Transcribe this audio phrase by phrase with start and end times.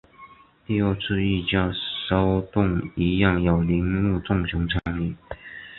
[0.65, 1.71] 第二次御家
[2.09, 5.15] 骚动一样有铃木正雄参与。